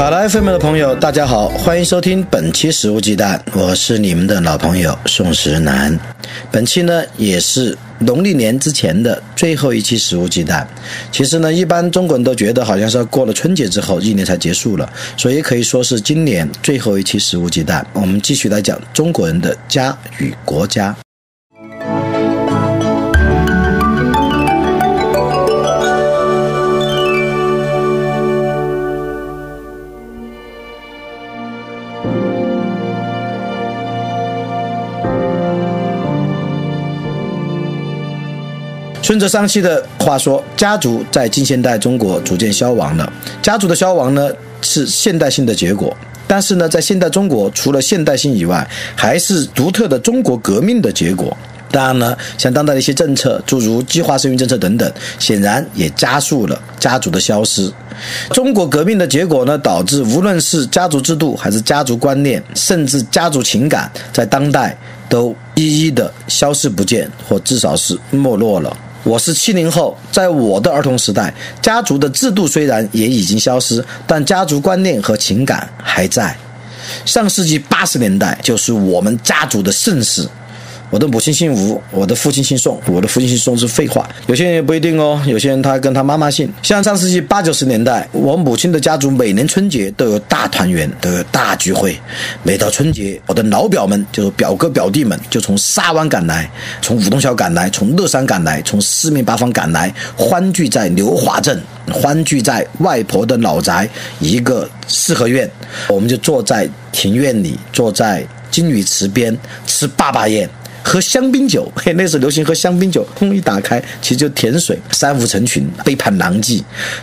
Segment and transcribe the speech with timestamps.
[0.00, 5.94] 考拉 FM 的朋友，大家好，欢迎收听本期《食物鸡蛋》，我是你们的老朋友宋时南。
[6.50, 10.66] 本期呢，也是农历年之前的最后一期《食物鸡蛋》。
[11.12, 17.86] 其实呢，一般中国人都觉得好像是过了春节之后，一年才结束了，所以可以说是今年最后一期《食物鸡蛋》。
[18.00, 20.96] 我们继续来讲中国人的家与国家。
[39.10, 43.12] 顺着上期的话说，家族在近现代中国逐渐消亡了。
[43.42, 44.30] 家族的消亡呢，
[44.62, 45.96] 是现代性的结果。
[46.28, 51.36] 但是呢，在现代中国，除了现代性以外，还是独特的中国革命的结果。
[51.72, 54.88] 当然呢，像当代的一些政策，诸如计划生育政策等等，
[55.18, 57.68] 显然也加速了家族的消失。
[58.30, 68.76] 中国革命的结果呢，导致无论是家族制度，还是家族观念，甚至家族情感，在当代都一一的消失不见，或至少是没落了。
[69.02, 76.36] 我是七零后，在我的儿童时代，家族的制度虽然也已经消失，但家族观念和情感还在。
[77.04, 80.28] 上世纪八十年代就是我们家族的盛世。
[80.90, 82.80] 我的母亲姓吴，我的父亲姓宋。
[82.86, 85.22] 我的父亲姓宋是废话，有些人也不一定哦。
[85.24, 86.52] 有些人他跟他妈妈姓。
[86.62, 91.96] 像上世纪八九十年代，我母亲的家族每年春节都有大团圆，都有大聚会。
[92.42, 96.50] 每到春节，我的老表们，就是表哥表弟们，就从沙湾赶来，
[96.82, 101.62] 从五通桥赶来，从乐山赶来，从四面八方赶来，欢聚在刘华镇，
[101.92, 103.88] 欢聚在外婆的老宅
[104.18, 105.48] 一个四合院。
[105.88, 110.50] 我们就坐在庭院里，坐在金鱼池边吃坝坝宴。
[110.82, 114.78] 喝香槟酒， 嘿，那时候流行喝香槟酒，砰一打开，其实就甜水。
[114.90, 116.62] 三五成群，背叛狼藉，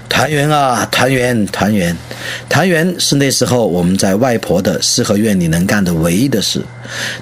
[0.09, 1.95] 团圆啊，团圆，团圆，
[2.49, 6.61] 团圆是那时候我们在外婆的四合院里能干的唯一的事。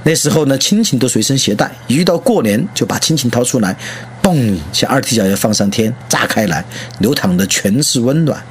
[0.03, 3.75] 那时候呢，亲情都随身携带，一遇到过年就把亲情掏出来，
[4.21, 6.63] 嘣，像二踢脚要放上天，炸开来，
[6.99, 8.41] 流淌的全是温暖。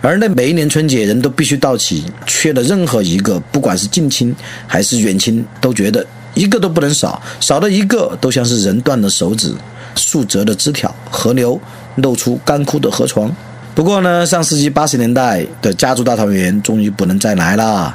[0.00, 4.34] 而那每一年春节，人都必须到齐，缺了任何一个，不管是近亲
[4.66, 6.04] 还是远亲，都觉得。
[6.34, 9.54] 一个都不能少，少的一个都像是人断了手指，
[9.94, 11.60] 树折的枝条，河流
[11.96, 13.34] 露出干枯的河床。
[13.74, 17.94] 不过呢，上世纪八十年代的家族大团圆终于不能再来了。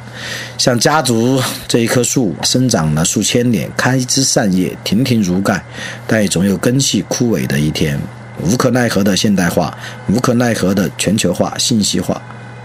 [0.56, 5.64] 像家族这一棵树，生长了数千年，开枝散叶，亭亭如盖，
[6.06, 7.96] 但也总有根系枯萎的一天。
[8.42, 9.76] 无可奈何的现代化，
[10.08, 12.14] 无可奈何的全球化、信息化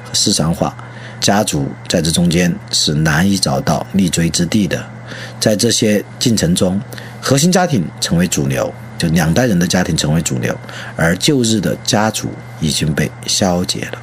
[0.04, 0.76] 和市场化，
[1.20, 4.84] 家族在这中间是难以找到立锥之地的。
[5.40, 6.80] 在这些进程中，
[7.22, 10.56] 核心家庭成为主流，就两代人的家庭成为主流，
[10.96, 12.30] 而旧日的家族
[12.60, 14.00] 已经被消解了。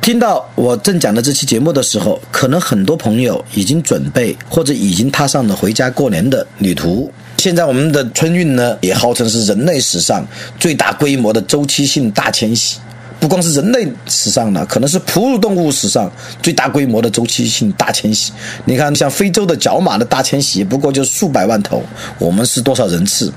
[0.00, 7.10] 听到我正讲的这期节目的时候，可能很多朋友已经准备或者已经踏上了回家过年的旅途。
[7.38, 10.22] 现在我们的春运呢，也号称是人类史上
[10.58, 12.78] 最大规模的周期性大迁徙。
[13.24, 16.12] 不光是人类史上的，可能是哺乳动物史上
[16.42, 18.30] 最大规模的周期性大迁徙。
[18.66, 21.82] 你看，像非洲的角马的大迁徙，不过就数百万头，
[22.18, 23.32] 我们是多少人次？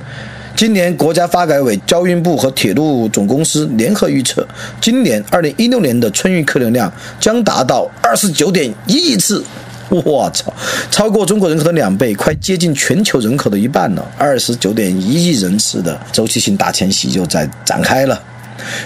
[0.57, 4.45] 今年国家发改委、交运部和铁路总公司联合预测，
[4.81, 9.41] 今年二零一六年的春运客流量将达到二十九点一亿次。
[9.87, 10.53] 我操，
[10.91, 14.05] 超过中国人口的两倍，快接近全球人口的一半了。
[14.17, 18.21] 二十九点一亿人次的周期性大迁徙就在展开了。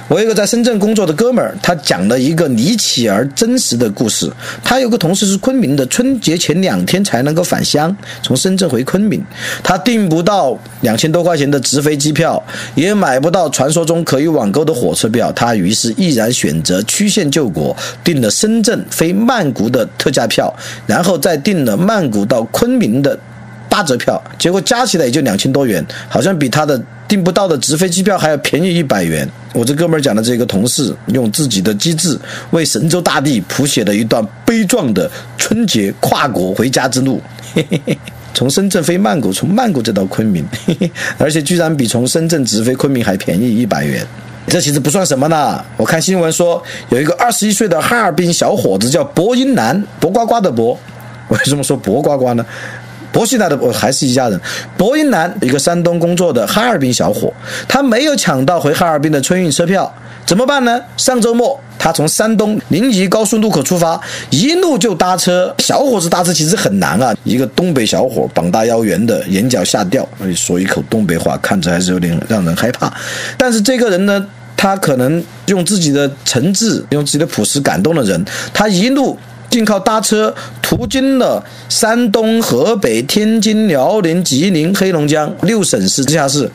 [0.08, 4.32] 我有个在深圳工作的哥们儿，他讲了一个离奇而真实的故事。
[4.64, 9.24] 他有个同事是昆明的，春节前两天才能够返乡，从深圳回昆明，
[9.64, 12.42] 他订不到两千多块钱的直飞机票，
[12.76, 20.54] 也买不到传说中可以网购的火车票，他于是毅然选择曲线救国，订了深圳飞曼谷的特价票，
[20.86, 23.18] 然后再订了曼谷到昆明的。
[23.72, 26.78] 八折票，结果加起来也就两千多元，好像比他的
[27.08, 29.26] 订不到的直飞机票还要便宜一百元。
[29.54, 32.20] 我这哥们儿讲的这个同事，用自己的机智
[32.50, 37.22] 为神州大地谱写了一段悲壮的春节跨国回家之路。
[38.34, 40.46] 从深圳飞曼谷，从曼谷再到昆明，
[41.18, 44.06] 而且居然比从深圳直飞昆明还便宜一百元。
[44.48, 45.64] 这其实不算什么呢。
[45.78, 50.78] 我看新闻说，有一个二十一岁的哈尔滨小伙子叫博英南，博呱呱的博。
[51.28, 52.46] 为什么说博呱呱呢？
[53.12, 54.40] 博西南的我还是一家人。
[54.78, 57.34] 博英南一个山东工作的哈尔滨小伙，
[57.68, 59.94] 他没有抢到回哈尔滨的春运车票，
[60.26, 60.82] 怎么办呢？
[60.98, 64.00] 上周末他从山东临沂高速路口出发，
[64.30, 65.54] 一路就搭车。
[65.60, 72.92] 小伙子搭车其实很难啊，一个东北小伙，膀大腰圆的，眼角下掉，说一口东北话，看着还是有点让人害怕。
[73.38, 74.26] 但是这个人呢，
[74.56, 78.24] 他可能用自己的诚挚，用自己的朴实感动了人，
[78.54, 79.18] 他一路。
[79.52, 86.50] 仅靠搭车，途经了山东、河北、天津、辽宁、吉林、黑龙江六省市直辖市，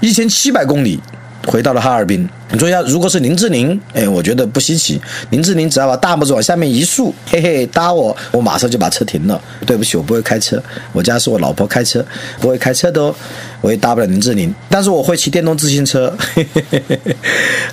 [0.00, 0.98] 一千七百公里。
[1.46, 5.00] 回到了哈尔滨，你说一下，如果是林志玲，哎，我觉得不稀奇。
[5.30, 9.40] 林志玲只要把大拇指往下面一竖，嘿嘿，搭我，我马上就把车停了。
[9.66, 10.62] 对不起，我不会开车，
[10.92, 12.04] 我家是我老婆开车，
[12.40, 13.14] 不会开车的哦，
[13.60, 16.14] 我也搭不了林志玲，但是我会骑电动自行车。
[16.34, 16.98] 嘿嘿嘿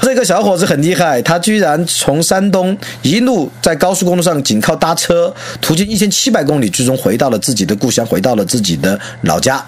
[0.01, 9.65] 这个小伙子很厉害，他居然从山东一路在高速公路上仅靠搭车，途经一千七百公里，最终回到了自己的故乡，回到了自己的老家。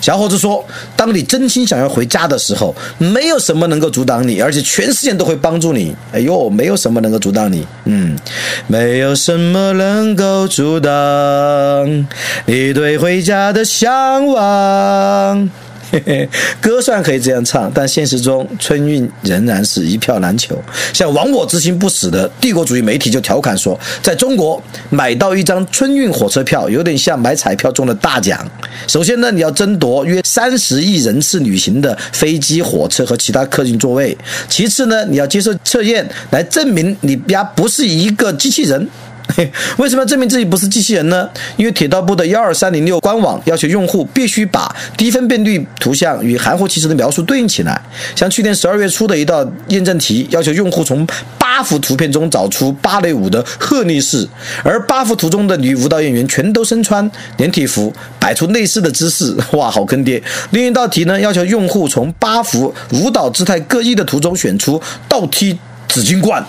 [0.00, 0.64] 小伙子说
[0.96, 5.94] ：“当你真心想要回家的时候，没有什么能够阻挡你，而且全世界都会帮助你。
[6.12, 8.18] 哎呦，没有什么能够阻挡你，嗯，
[8.66, 12.06] 没有什么能够阻挡
[12.46, 15.50] 你对回家的向往。”
[16.60, 20.56] 歌虽然可以这样唱，但现实中春运仍然是一票难求。
[20.92, 28.48] 像亡我之心不死的帝国主义媒体就调侃说，在中国买到一张春运火车票，有点像买彩票中的大奖。
[28.86, 34.16] 首先呢，你要争夺约三十亿人次旅行的飞机、火车和其他客运座位；
[34.48, 38.88] 其次呢，你要接受测验，来证明你家不是一个机器人。
[39.78, 41.28] 为什么要证明自己不是机器人呢？
[41.56, 47.80] 因为铁道部的幺二三零六官网要求用户必须把低分辨率图像与含糊其辞的描述对应起来。
[48.14, 51.06] 像去年十二月初的一道验证题，要求用户从
[51.38, 54.26] 八幅图片中找出芭蕾舞的鹤立式，
[54.62, 60.22] 而八幅图中的女舞蹈演员全都身穿连体服，摆出类似的姿势， 哇，好坑爹！
[60.50, 65.58] 另一道题呢，要求用户从八幅舞蹈姿态各异的图中选出倒踢。
[65.92, 66.40] 紫金冠，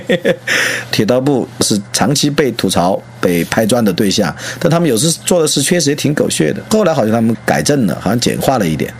[0.92, 6.62] 铁道部是长期被吐槽、被拍砖的对象，但他们有时做的事确实也挺狗血的。
[6.68, 8.92] 后来好像他们改正了，好像简化了一点。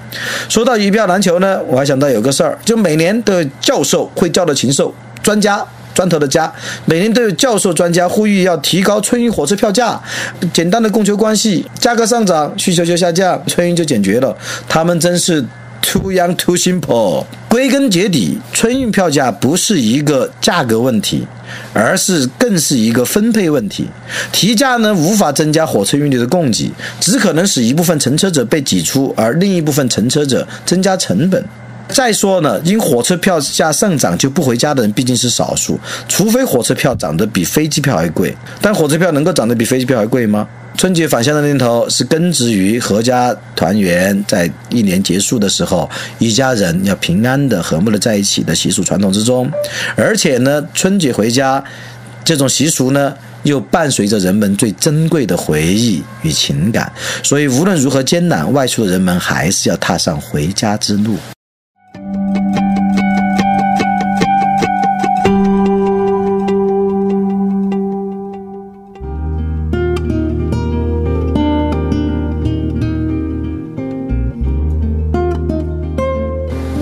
[0.49, 6.51] 说到一票难求呢，我还想到有个事儿，就每年的教授会叫的禽兽专家，砖头的家，
[6.87, 10.01] 每年都有教授专家呼吁要提高春运火车票价，
[10.55, 14.35] 简单的供求关系，价格上涨，需求就下降，春运就解决了。
[14.67, 15.45] 他们真是。
[15.91, 17.25] Too young, too simple。
[17.49, 21.27] 归根结底，春运票价不是一个价格问题，
[21.73, 23.89] 而是更是一个分配问题。
[24.31, 26.71] 提价呢，无法增加火车运力的供给，
[27.01, 31.45] 只可能使一部分乘车者被挤出，而另一部分乘车者增加成本。
[31.93, 35.79] 再说呢，因火车票价上涨就不回家的人毕竟是少数，
[36.09, 38.35] 除非火车票涨得比飞机票还贵。
[38.61, 40.47] 但火车票能够涨得比飞机票还贵吗？
[40.77, 49.51] 春节返乡的念头是根植于阖家团圆，在一年结束的时候，一家人要平安的、和睦的在一起的习俗传统之中。
[49.95, 51.63] 而且呢，春节回家
[52.25, 56.91] 这种习俗呢，又伴随着人们最珍贵的回忆与情感。
[57.23, 61.17] 所以，无论如何艰难，外出的人们还是要踏上回家之路。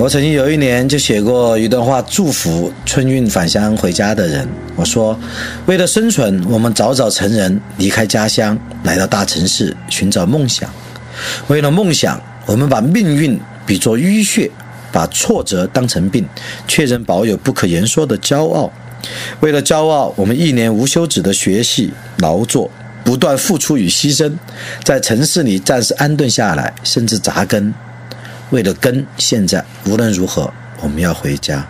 [0.09, 4.49] 曾经有一年就写过一段话，祝福春运返乡回家的人。
[4.75, 5.19] 我说：
[5.67, 10.71] 为了生存，我们早早成人，离开家乡，来到大城市寻找梦想。
[11.49, 14.51] 为了梦想，我们把命运比作淤血，
[14.91, 16.27] 把挫折当成病，
[16.67, 18.73] 却仍保有不可言说的骄傲。
[19.41, 22.71] 为了骄傲，我们一年无休止的学习、劳作，
[23.05, 24.33] 不断付出与牺牲，
[24.83, 27.75] 在城市里暂时安顿下来，甚至扎根。
[28.51, 31.67] 为了根，现在无论如何，我们要回家。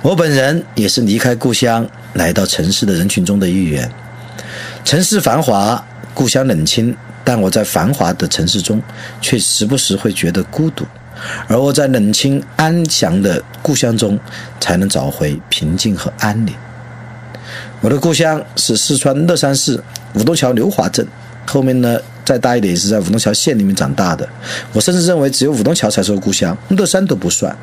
[0.00, 3.90] 我本人也是离开故乡来到城市的人群中的一员。
[4.84, 5.84] 城市繁华，
[6.14, 8.80] 故乡冷清，但我在繁华的城市中，
[9.20, 10.86] 却时不时会觉得孤独。
[11.48, 14.18] 而我在冷清安详的故乡中，
[14.60, 16.54] 才能找回平静和安宁。
[17.80, 19.82] 我的故乡是四川乐山市
[20.14, 21.06] 五渡桥刘华镇，
[21.46, 21.98] 后面呢？
[22.24, 24.28] 再大一点也是在武东桥县里面长大的，
[24.74, 27.56] 我甚至认为只有武东桥才是我故乡，乐山都不算。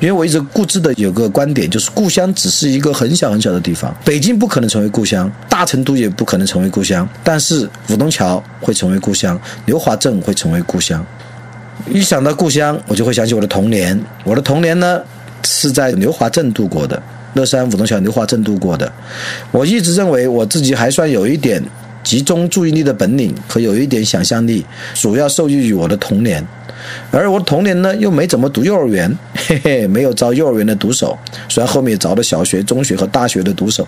[0.00, 11.04] 因为我一直固执的有个观点，就是故乡只是一个很小很小的地方，北京不可能成为故乡，大成都也不可能成为故乡，但是武东桥会成为故乡，刘华镇会成为故乡。
[11.90, 14.02] 一想到故乡，我就会想起我的童年。
[14.24, 14.98] 我的童年呢，
[15.44, 17.02] 是在刘华镇度过的，
[17.34, 18.90] 乐山五中桥刘华镇度过的。
[19.50, 21.62] 我一直认为我自己还算有一点
[22.06, 26.46] 集中注意力的本领和有一点想象力，主要受益于我的童年。
[27.10, 33.86] 而我童年呢，又没怎么读幼儿园， 嘿嘿，没有招幼儿园的毒手，虽然后面也招了小学、中学和大学的毒手，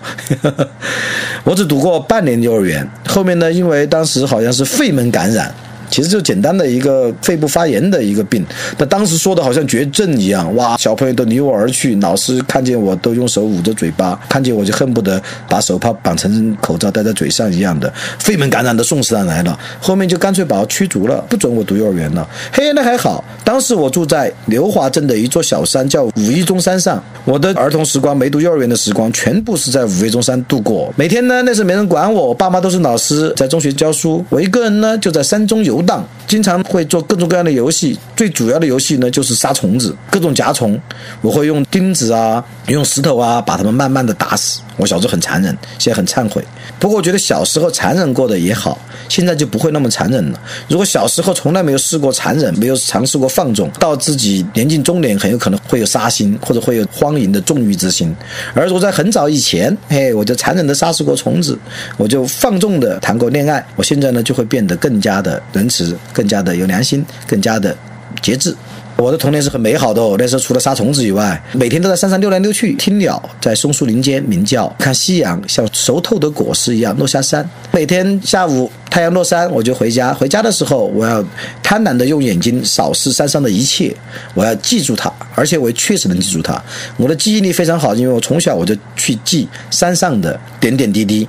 [1.45, 2.85] 我只读过半年幼儿园。
[3.07, 5.55] 后面呢，因为当时好像是肺门感染。
[5.89, 8.45] 其实就简单的一个肺部发炎的一个病，
[8.77, 22.27] 那当时说的好像绝症一样，哇，小朋友都离我而去，老师看见我都用手捂着嘴巴，看见我就恨不得把手帕绑成口罩戴在嘴上一样的，肺门感染的送上来了，后面就干脆把我驱逐了，不准我读幼儿园了。
[22.51, 30.93] 嘿，那还好，当时我住在刘华镇的一座小山，叫五一中山上，我的儿童时光没读幼儿园的时光，全部是在五一中山度过。
[30.95, 35.78] 每天呢，那时没人管我，我爸妈都是老师，在中学教书，我一个人呢就在山中游。
[35.79, 37.97] 游荡，经常会做各种各样的游戏。
[38.13, 40.77] 最主要的游戏呢，就是杀虫子，各种甲虫。
[41.21, 44.61] 我会用钉子啊，用石头啊，把它们慢慢的打死。
[44.77, 46.43] 我小时候很残忍，现在很忏悔。
[46.79, 48.77] 不过我觉得小时候残忍过的也好，
[49.09, 50.39] 现在就不会那么残忍了。
[50.67, 58.15] 如果小时候从来没有试过残忍，没有尝试过放纵，到自己年近中年，很有可能会有杀心，或者会有荒淫的纵欲之心。
[58.53, 61.57] 而我在很早以前，嘿，我就残忍的杀死过虫子，
[61.97, 63.65] 我就放纵的谈过恋爱。
[63.75, 67.75] 我现在呢，就会变得更加的仁慈，更加的有良心，更加的
[68.21, 68.55] 节制。
[68.99, 77.49] 我的童年是很美好的哦，那时候除了杀虫子以外，每天都在山上溜来溜去，听鸟在松树林间鸣叫，看夕阳像熟透的果实一样落下山。
[77.71, 80.13] 每天下午太阳落山，我就回家。
[80.13, 81.23] 回家的时候，我要
[81.63, 83.95] 贪婪的用眼睛扫视山上的一切，
[84.33, 86.61] 我要记住它，而且我也确实能记住它。
[86.97, 91.25] 我的记忆力非常好，因为我从小我就去记山上的点点滴滴。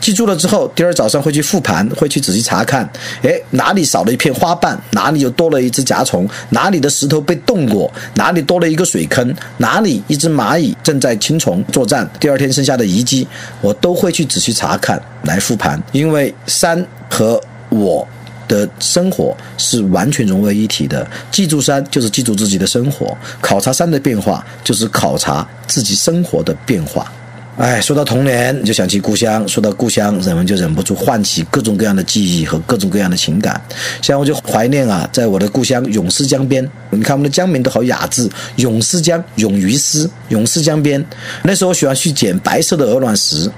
[0.00, 2.88] 记住了之后，第二早上会去复盘，会去仔细查看，
[3.22, 13.26] 哎，哪里少了一片花瓣，哪里又多了一只甲虫，哪里的石头被动过，哪里多了一个水坑，哪里一只蚂蚁正在青虫作战，第二天剩下的遗迹，
[13.62, 18.06] 我都会去仔细查看来复盘，因为山和我
[18.46, 21.06] 的生活是完全融为一体的。
[21.30, 27.10] 记住山就是记住自己的生活，考察山的变化就是考察自己生活的变化。
[27.56, 33.60] 哎，说到童年就想起故乡，说到故乡，人们就忍不住唤起各种各样的记忆和各种各样的情感。
[34.02, 41.04] 像我就怀念啊，在我的故乡永思江边，你看我们的江名都好雅致，永思江，勇于思，永思江边。
[41.44, 43.48] 那时候我喜欢去捡白色的鹅卵石。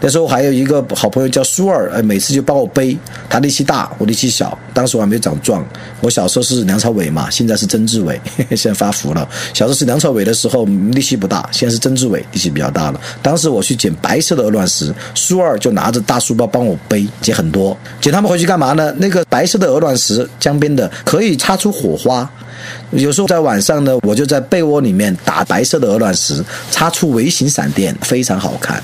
[0.00, 2.96] 那时候还有一个好朋友叫舒儿，哎，每次就帮我背。
[3.28, 4.56] 他力气大，我力气小。
[4.74, 5.64] 当时我还没长壮。
[6.00, 8.20] 我小时候是梁朝伟嘛，现在是曾志伟，
[8.50, 9.26] 现在发福了。
[9.54, 13.00] 小时候是梁朝伟的时候力气不大，现在是曾志伟力气比较大了。
[13.22, 17.76] 当时我去捡白色的鹅卵石，舒二就拿着大书包帮我背，捡很多。
[18.00, 18.92] 捡他们回去干嘛呢？
[18.98, 22.28] 那个白色的鹅卵石，江边的可以擦出火花。
[22.92, 28.80] 有时候在晚上呢，我就在被窝里面打白色的鹅卵石，擦出微型闪电，非常好看。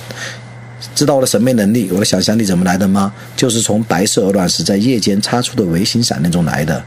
[0.95, 3.13] 知道我的审美能力，我的想象力怎么来的吗？
[3.37, 6.83] 就是从白色鹅卵石在夜间擦出的微型闪电中来的。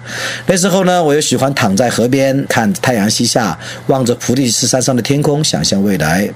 [0.46, 3.58] 那时候呢，我又喜欢躺在河边看太阳西下，
[3.88, 6.30] 望着普利斯山上的天空，想象未来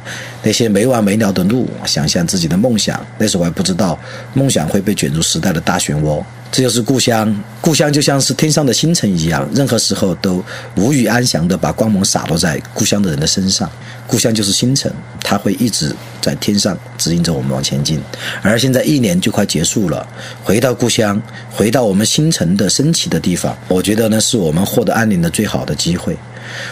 [0.43, 3.00] 那些没完没了的路，想象自己的梦想。
[3.17, 3.97] 那时候我还不知道，
[4.33, 6.24] 梦想会被卷入时代的大漩涡。
[6.55, 10.41] 这就是故乡，故乡就像是天上的星辰一样，任何时候都
[10.77, 13.69] 无语安详的把光芒洒落在故乡的人的身上。
[14.07, 14.89] 故乡就是星辰，
[15.21, 18.00] 它会一直在天上指引着我们往前进。
[18.41, 20.07] 而现在一年就快结束了，
[20.45, 21.21] 回到故乡，
[21.51, 26.15] 回到我们星辰的升起的地方，我觉得呢是我们获得安宁的最好的机会。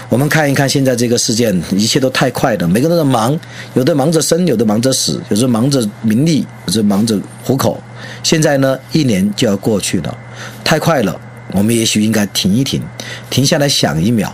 [0.10, 3.40] 我们看一看现在这个世界，一切都太快了，每个人都忙，
[3.74, 7.82] 有的忙着生，有的忙着死，有的忙着名利，有的忙着糊口。
[8.22, 10.18] 现在呢，一年就要过去了，
[10.64, 11.20] 太快了。
[11.52, 12.82] 我们也许应该停一停，
[13.30, 14.34] 停下来想一秒，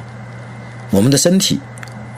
[0.90, 1.60] 我们的身体，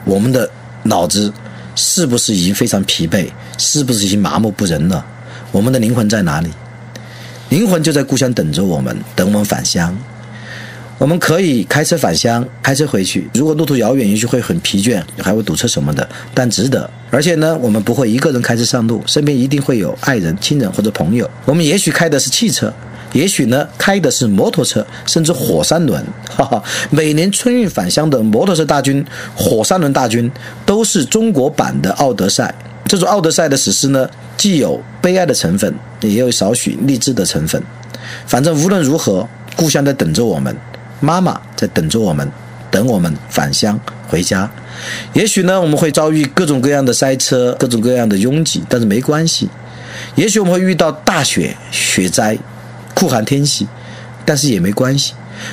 [0.04, 0.48] 我们的
[0.84, 1.32] 脑子，
[1.74, 3.28] 是不是已经非常疲惫？
[3.58, 5.04] 是不是已经麻木不仁了？
[5.50, 6.50] 我们的灵魂在哪里？
[7.48, 9.96] 灵魂就在故乡等着我们，等我们返乡。
[11.02, 13.28] 我们可以开车返乡，开车回去。
[13.34, 16.88] 如果路途遥远，也许会很疲倦，还会堵车什么的，但值得。
[17.10, 21.28] 而且呢，我们不会一个人开车上路，身边一定会有爱人、亲人或者朋友。
[21.44, 22.72] 我们也许开的是汽车，
[23.12, 26.00] 也许呢开的是摩托车，甚至火山轮。
[26.36, 29.04] 哈哈，每年春运返乡的摩托车大军、
[29.34, 30.30] 火山轮大军，
[30.64, 32.54] 都是中国版的《奥德赛》。
[32.88, 37.60] 这种《奥德赛》的史诗呢，既有悲哀的成分，也有少许励志的成分。
[38.24, 40.56] 反正无论如何，故乡在等着我们。
[41.02, 42.30] 妈妈在等着我们，
[42.70, 43.78] 等我们返乡
[44.08, 44.48] 回家。
[45.12, 49.48] 也许呢，我们会遭遇各种各样的塞车，各种各样的拥挤，但是没关系。
[50.14, 52.38] 也许我们会遇到大雪、雪灾、
[52.94, 53.66] 酷寒天气，
[54.24, 55.12] 但是也没关系。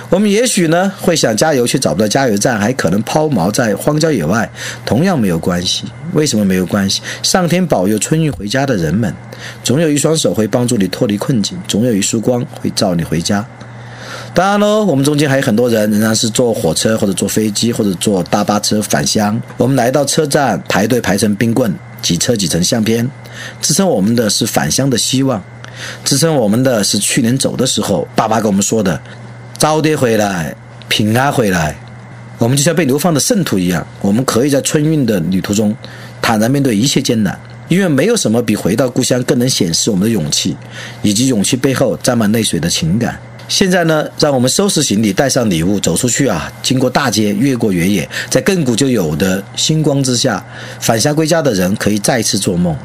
[0.10, 4.48] 我们也许呢会想加油，却找不到加油站，还可能抛锚在荒郊野外，
[4.86, 5.86] 同样没有关系。
[6.13, 7.01] 为什么没有关系？
[7.24, 9.12] 上天保佑春运回家的人们，
[9.63, 13.46] 总有一双手会帮助你脱离困境，总有一束光会照你回家。
[14.39, 19.38] 当然喽，我们中间还有很多人仍然是坐火车或者坐飞机或者坐大巴车返乡。
[19.58, 23.05] 我们来到车站排队排成冰棍，挤车挤成相片，
[23.62, 25.43] 支撑我们的是返乡的希望，
[26.05, 28.98] 支撑我们的是去年走的时候爸爸跟我们说的
[29.60, 30.55] ：“早点回来，
[30.88, 31.75] 平安回来。”
[32.39, 35.75] 我们就像被流放的圣徒一样，我们可以在春运的旅途中
[36.22, 40.55] 坦然面对一切艰难，因为没有什么比回到故乡更能显示我们的勇气，
[41.01, 43.19] 以及勇气背后沾满泪水的情感。
[43.50, 46.50] 现在呢，让我们收拾行李，带上礼物，走出去啊！
[46.62, 50.46] 经过大街，越过原野，在亘古就有的星光之下，
[50.79, 52.77] 返乡归家的人可以再次做梦，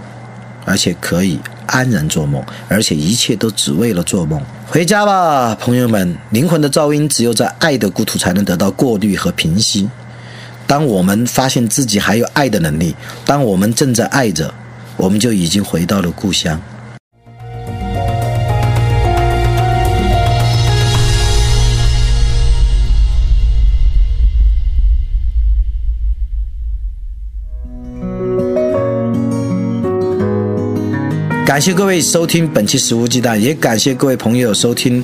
[0.64, 4.40] 而且可以安然做梦，而且一切都只为了做梦。
[4.66, 6.16] 回家吧，朋友们！
[6.30, 9.88] 灵魂的噪音只有在爱的故土才能得到过滤和平息。
[10.66, 14.52] 当我们发现自己还有爱的能力，当我们正在爱着，
[14.96, 16.58] 我们就已经回到了故乡。
[31.54, 35.00] 感谢各位收听本期《食物鸡蛋》，也感谢各位朋友收听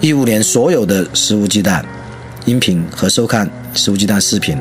[0.00, 1.80] 一五年所有的《食物鸡蛋》
[2.50, 4.58] 音频和收看《食物鸡蛋》视频。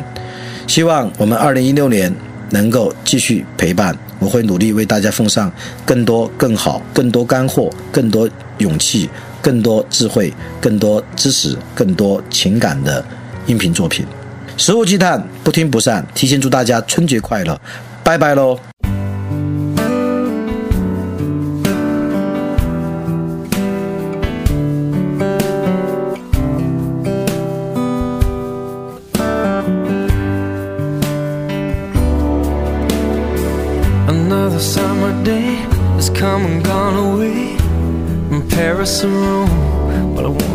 [0.68, 2.14] 希望我们二零一六年
[2.52, 5.52] 能够继续陪伴，我会努力为大家奉上
[5.84, 8.30] 更多、更好、更多干货、更多
[8.60, 9.10] 勇气、
[9.42, 13.04] 更多智慧、更多知识、更多情感的
[13.48, 14.06] 音频作品。
[14.64, 17.60] 《食物鸡蛋》不听不散，提前祝大家春节快乐，
[18.04, 18.60] 拜拜喽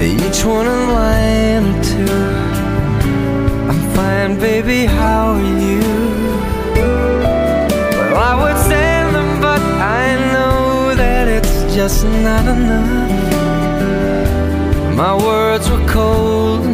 [0.00, 2.04] each one a line two
[3.70, 5.80] I'm fine, baby, how are you?
[8.10, 13.10] Well, I would send them, but I know that it's just not enough
[14.96, 16.73] My words were cold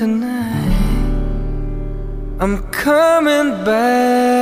[0.00, 0.78] tonight.
[2.40, 4.39] I'm coming back.